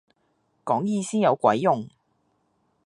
[0.65, 1.87] 講意思有鬼用